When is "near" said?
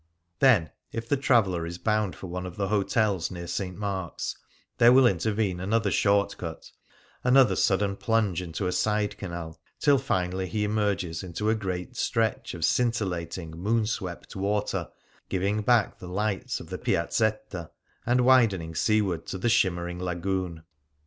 3.29-3.45